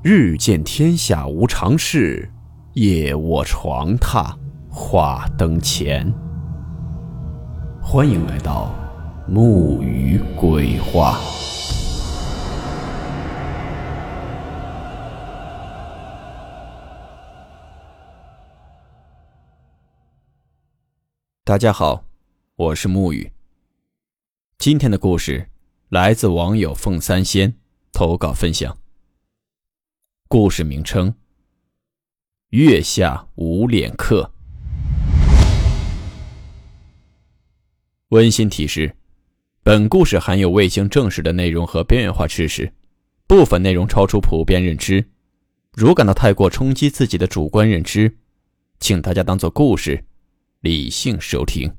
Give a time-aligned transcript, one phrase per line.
[0.00, 2.30] 日见天下无常事，
[2.74, 4.32] 夜卧床榻
[4.70, 6.14] 话灯前。
[7.82, 8.72] 欢迎来到
[9.26, 11.18] 木鱼鬼话。
[21.42, 22.04] 大家好，
[22.54, 23.32] 我是木鱼。
[24.58, 25.48] 今天的故事
[25.88, 27.56] 来自网友凤三仙
[27.90, 28.78] 投稿分享。
[30.30, 31.14] 故事名称：
[32.50, 34.30] 月下无脸客。
[38.10, 38.94] 温馨提示：
[39.62, 42.70] 本故事含有未经证实的内容和边缘化知识，
[43.26, 45.02] 部分内容超出普遍认知。
[45.72, 48.18] 如感到太过冲击自己的主观认知，
[48.80, 50.04] 请大家当做故事，
[50.60, 51.74] 理性收听。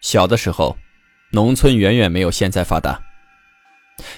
[0.00, 0.74] 小的时候，
[1.32, 3.04] 农村远远没有现在发达。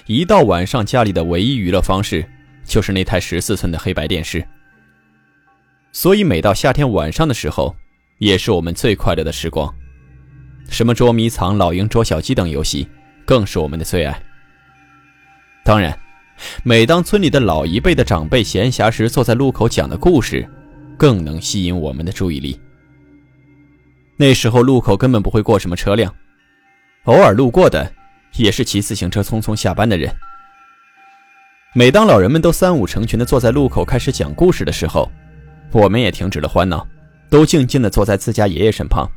[0.07, 2.25] 一到晚上，家里的唯一娱乐方式
[2.65, 4.47] 就是那台十四寸的黑白电视。
[5.93, 7.75] 所以每到夏天晚上的时候，
[8.19, 9.73] 也是我们最快乐的时光。
[10.69, 12.89] 什么捉迷藏、老鹰捉小鸡等游戏，
[13.25, 14.23] 更是我们的最爱。
[15.65, 15.99] 当然，
[16.63, 20.49] 每当村里的老一辈的长辈闲暇时坐在路口讲的故事，
[20.97, 22.61] 更能吸引我们的注意力。
[24.17, 26.15] 那时候路口根本不会过什么车辆，
[27.05, 27.93] 偶尔路过的。
[28.37, 30.15] 也是骑自行车匆匆下班的人。
[31.73, 35.11] 每当老人们都三五成群的坐在路口开始讲故事的时候，
[35.73, 36.87] 我们也停止了欢闹，
[37.29, 39.09] 都静静的坐在自家爷爷身旁，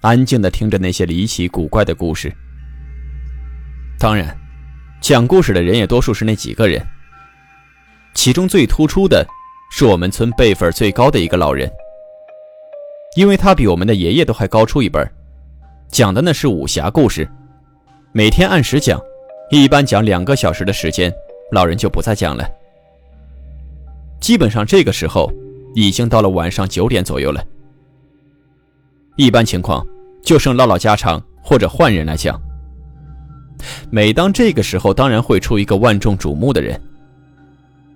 [0.00, 2.32] 安静的听着那些离奇古怪的故事。
[3.98, 4.36] 当然，
[5.00, 6.84] 讲故事的人也多数是那几个人。
[8.12, 9.24] 其中最突出的
[9.70, 11.70] 是我们村辈分最高的一个老人，
[13.14, 15.00] 因为他比我们的爷爷都还高出一辈
[15.88, 17.30] 讲的那是武侠故事。
[18.12, 19.00] 每天按时讲，
[19.52, 21.12] 一般讲两个小时的时间，
[21.52, 22.44] 老人就不再讲了。
[24.20, 25.32] 基本上这个时候
[25.76, 27.40] 已经到了晚上九点左右了。
[29.14, 29.86] 一般情况
[30.24, 32.40] 就剩唠唠家常或者换人来讲。
[33.92, 36.80] 每当这个时候，当然会出一个万众瞩目的人。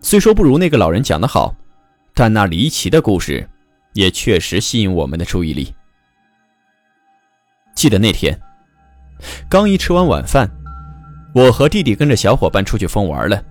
[0.00, 1.52] 虽说不如那个老人讲的好，
[2.14, 3.44] 但那离奇的故事
[3.94, 5.74] 也确实吸引我们的注意力。
[7.74, 8.40] 记得那天。
[9.48, 10.50] 刚一吃完晚饭，
[11.34, 13.42] 我和弟弟跟着小伙伴出去疯玩了。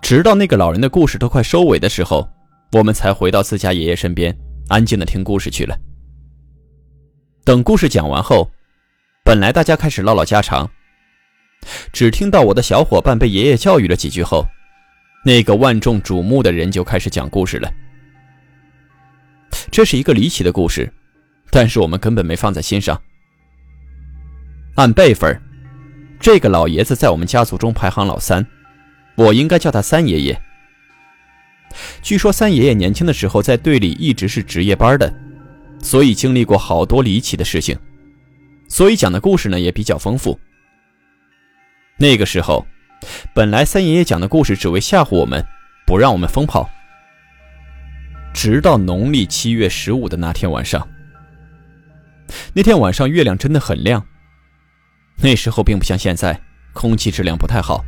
[0.00, 2.28] 直到那个老人的故事都快收尾的时候，
[2.72, 4.36] 我们才回到自家爷爷身边，
[4.68, 5.78] 安静的听故事去了。
[7.44, 8.50] 等故事讲完后，
[9.24, 10.68] 本来大家开始唠唠家常，
[11.92, 14.46] 只听到我的小伙伴被爷爷教育了几句后，
[15.24, 17.72] 那个万众瞩目的人就开始讲故事了。
[19.70, 20.92] 这是一个离奇的故事，
[21.50, 23.00] 但是我们根本没放在心上。
[24.74, 25.38] 按辈分，
[26.18, 28.46] 这个老爷子在我们家族中排行老三，
[29.16, 30.42] 我应该叫他三爷爷。
[32.00, 35.12] 据说三爷爷年轻的时候在队里一直是值夜班的，
[35.82, 37.78] 所以经历过好多离奇的事情，
[38.66, 40.40] 所以讲的故事呢也比较丰富。
[41.98, 42.66] 那个时候，
[43.34, 45.44] 本来三爷爷讲的故事只为吓唬我们，
[45.86, 46.70] 不让我们疯跑。
[48.32, 50.88] 直到农历七月十五的那天晚上，
[52.54, 54.06] 那天晚上月亮真的很亮。
[55.16, 56.40] 那时候并不像现在，
[56.72, 57.84] 空气质量不太好。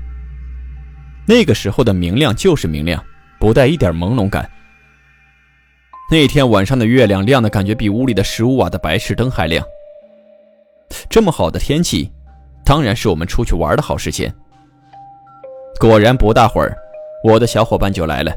[1.27, 3.03] 那个时候的明亮就是明亮，
[3.41, 4.49] 不带一点朦胧感。
[6.11, 9.65] 那天晚上的月亮亮的感觉比屋里的十五瓦的白炽灯还亮。
[11.09, 12.13] 这么好的天气，
[12.65, 14.33] 当然是我们出去玩的好时间。
[15.81, 16.77] 果然不大会儿，
[17.25, 18.33] 我的小伙伴就来了，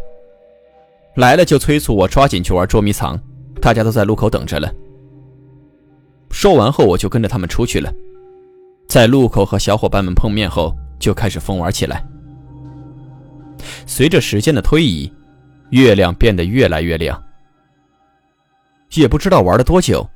[1.17, 3.19] 来了就催促我抓紧去玩捉迷藏，
[3.61, 4.73] 大家都在路口等着了。
[6.31, 7.93] 说完后，我就跟着他们出去了。
[8.87, 12.03] 在路口和小伙伴们碰面后，就开始疯玩起来。
[13.85, 15.11] 随着时间的推移，
[15.71, 17.21] 月亮变得越来越亮。
[18.93, 20.09] 也不知道玩了多久，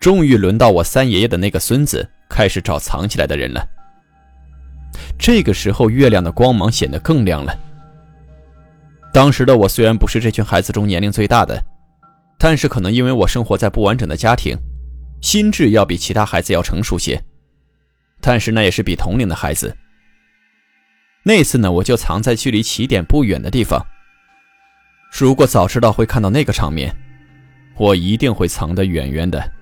[0.00, 3.62] 终于轮到我三爷爷的那个孙子开始找藏起来的人了。
[5.18, 7.54] 这个时候，月亮的光芒显得更亮了。
[9.12, 11.62] 当时的我虽然不是这群孩子中年龄最大的，
[12.38, 14.56] 但是可能因为我生活在不完整的家庭，
[15.20, 17.22] 心智要比其他孩子要成熟些。
[18.20, 19.76] 但是那也是比同龄的孩子。
[21.22, 23.84] 那次呢，我就藏在距离起点不远的地方。
[25.12, 26.96] 如果早知道会看到那个场面，
[27.76, 29.52] 我一定会藏得远远的。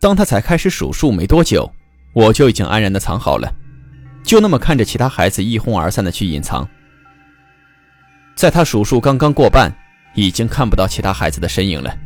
[0.00, 1.72] 当他才开始数数没多久，
[2.12, 3.54] 我就已经安然的藏好了，
[4.24, 6.68] 就那么看着其他孩子一哄而散的去隐藏。
[8.34, 9.72] 在他数数刚刚过半，
[10.14, 11.96] 已经看不到其他孩子的身影了，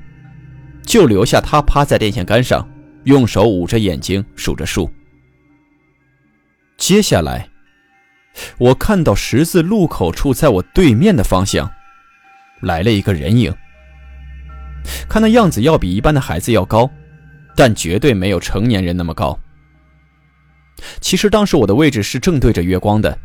[0.85, 2.69] 就留下他趴在电线杆上。
[3.07, 4.91] 用手捂着眼睛数着数。
[6.77, 7.49] 接下来，
[8.59, 11.71] 我看到十字路口处，在我对面的方向，
[12.61, 13.55] 来了一个人影。
[15.09, 16.91] 看那样子，要比一般的孩子要高，
[17.55, 19.39] 但绝对没有成年人那么高。
[21.01, 23.17] 其实当时我的位置是正对着月光的，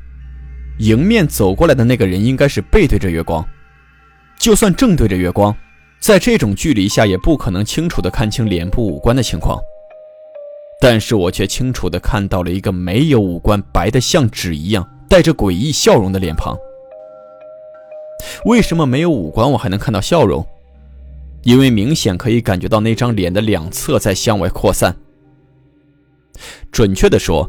[0.78, 3.44] 迎面走过来的那个人应该是背对着月光。
[4.38, 5.56] 就算正对着月光，
[6.00, 9.60] 在这种距离下也不可能清楚的看清脸部五官的情况。
[10.82, 16.58] 但是我却清楚的看到了一个没有五官、白的像纸一样、带着诡异笑容的脸庞。
[18.46, 20.44] 为什么没有五官我还能看到笑容？
[21.44, 24.96] 因为明显可以感觉到那张脸的两侧在向外扩散。
[26.72, 27.48] 准确的说，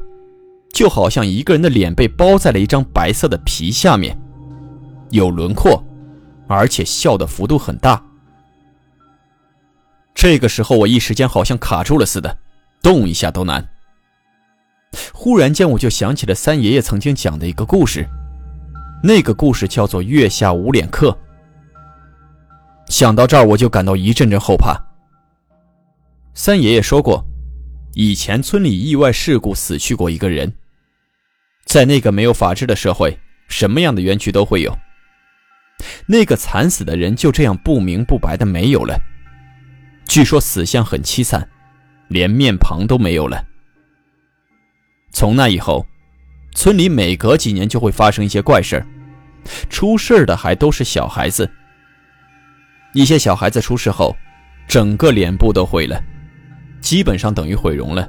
[0.75, 4.15] 就好像一个人的脸被包在了一张白色的皮下面，
[5.09, 5.83] 有轮廓，
[6.49, 8.05] 而且笑的幅度很大。
[10.15, 12.37] 这个时候，我一时间好像卡住了似的。
[12.83, 13.67] 动一下都难。
[15.13, 18.07] 忽然间，我就想起了三爷爷曾经讲的一个故事，
[19.03, 21.11] 那个故事叫做《月下无脸客》。
[22.89, 24.77] 想到这儿，我就感到一阵阵后怕。
[26.35, 27.25] 三爷爷说过，
[27.95, 30.53] 以前村里意外事故死去过一个人，
[31.65, 33.19] 在那个没有法治的社会，
[33.49, 34.77] 什么样的冤屈都会有。
[36.07, 39.01] 那个惨死的人就这样不明不白的没有了，
[40.07, 41.49] 据说死相很凄惨。
[42.09, 43.45] 连面庞都没有了。
[45.11, 45.87] 从那以后，
[46.55, 48.85] 村里每隔几年就会发生一些怪事
[49.69, 51.51] 出事的还都是小孩子。
[52.95, 54.17] 一些小孩子出事后，
[54.69, 56.03] 整个脸部都毁了，
[56.81, 58.09] 基本上等于毁容了。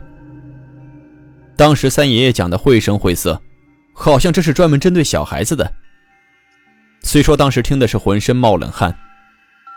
[1.55, 3.41] 当时三爷爷讲的绘声绘色，
[3.93, 5.73] 好像这是专门针对小孩子的。
[7.01, 8.93] 虽说当时听的是浑身冒冷汗，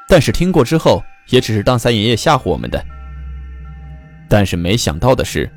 [0.09, 2.85] 但是听过之后，也只是当三爷爷吓唬我们的。
[4.29, 5.51] 但是没想到的是，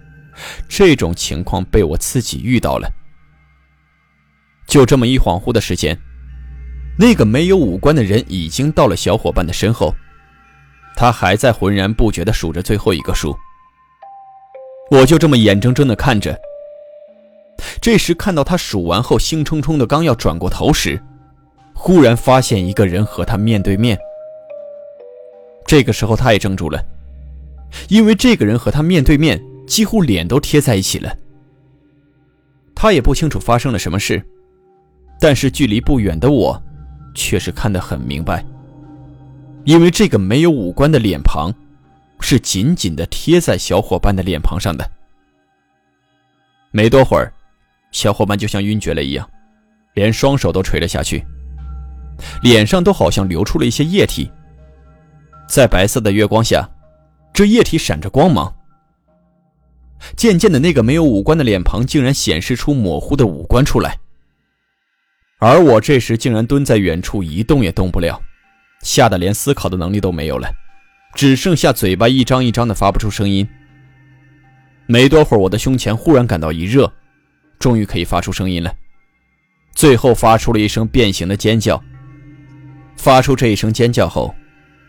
[0.67, 2.91] 这种情况被我自己遇到了。
[4.67, 5.97] 就这么一恍惚的时间，
[6.97, 9.93] 那个没有五官的人已经到了小伙伴的身后，
[10.95, 13.35] 他还在浑然不觉地数着最后一个数。
[14.91, 16.39] 我就这么眼睁睁地看着。
[17.81, 21.01] 这时看到他数完后，兴冲冲的刚要转过头时，
[21.73, 23.97] 忽然发现一个人和他面对面。
[25.65, 26.83] 这个时候他也怔住了。
[27.87, 31.15] 因为这个人和他面对面，几乎脸都贴在一起了。
[32.75, 34.23] 他也不清楚发生了什么事，
[35.19, 36.61] 但是距离不远的我，
[37.13, 38.45] 却是看得很明白。
[39.65, 41.53] 因为这个没有五官的脸庞，
[42.21, 44.89] 是紧紧的贴在小伙伴的脸庞上的。
[46.71, 47.33] 没多会儿，
[47.91, 49.29] 小伙伴就像晕厥了一样，
[49.93, 51.25] 连双手都垂了下去，
[52.41, 54.31] 脸上都好像流出了一些液体，
[55.49, 56.67] 在白色的月光下。
[57.39, 58.53] 这液体闪着光芒，
[60.17, 63.97] 渐渐的，那个没有五官的脸庞竟然显示出模糊的五官出来。
[65.39, 68.21] 而我这时竟然蹲在远处一动也动不了，
[68.81, 70.51] 吓得连思考的能力都没有了，
[71.15, 73.47] 只剩下嘴巴一张一张的发不出声音。
[74.85, 76.91] 没多会儿，我的胸前忽然感到一热，
[77.57, 78.75] 终于可以发出声音了，
[79.73, 81.81] 最后发出了一声变形的尖叫。
[82.97, 84.35] 发出这一声尖叫后，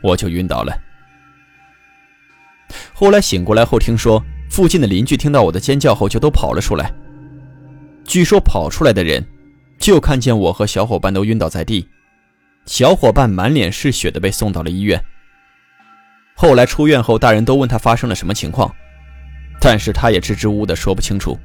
[0.02, 0.76] 我就晕倒了。
[2.92, 6.92] 后来醒过来后，听说附近的邻居听到我的尖叫后，就都跑了出来。
[8.04, 9.24] 据说跑出来的人，
[9.78, 11.88] 就看见我和小伙伴都晕倒在地，
[12.66, 15.00] 小伙伴满脸是血的被送到了医院。
[16.34, 18.74] 后来出院后，大人都问他发生了什么情况，
[19.60, 21.38] 但是他也支支吾吾的说不清楚，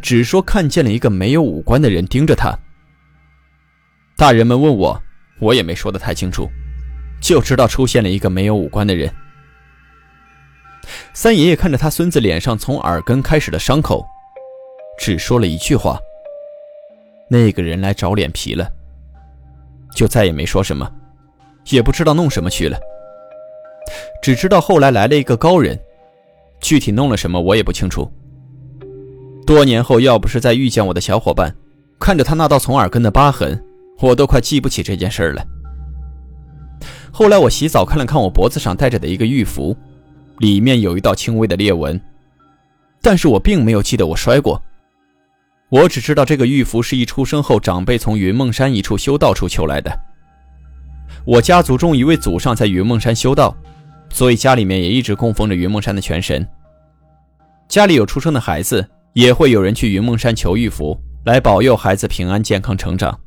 [0.00, 2.58] 只说看见了一个没有五官的人盯着他。
[4.16, 5.02] 大人们问我，
[5.38, 6.48] 我也没说的太清楚，
[7.20, 9.12] 就知道出现了一个没有五官的人。
[11.12, 14.04] 三爷爷看着他孙子脸上从耳根开始的伤口，
[14.98, 15.98] 只说了一句话
[17.28, 18.70] ：“那个人来找脸皮了。”
[19.94, 20.88] 就再也没说什么，
[21.70, 22.78] 也不知道弄什么去了。
[24.22, 25.78] 只知道后来来了一个高人，
[26.60, 28.08] 具体弄了什么我也不清楚。
[29.44, 31.54] 多年后，要不是再遇见我的小伙伴，
[31.98, 33.60] 看着他那道从耳根的疤痕，
[33.98, 35.44] 我都快记不起这件事了。
[37.10, 39.76] 后来我洗澡看了看我脖子上戴着的一个玉符。
[40.40, 42.00] 里面有一道轻微的裂纹，
[43.02, 44.60] 但是我并没有记得我摔过。
[45.68, 50.00] 我只知道这个玉符是一出生后长辈从云梦山一处修道处求来的。
[51.26, 53.54] 我家族中一位祖上在云梦山修道，
[54.08, 56.48] 所以家里面也一直供奉着云梦山的全神。
[57.68, 63.20] 家里有出生的孩子，也会有人去云梦山求玉符，来保佑孩子平安健康成长。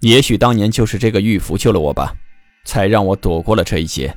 [0.00, 2.14] 也许当年就是这个玉符救了我吧，
[2.64, 4.16] 才让我躲过了这一劫。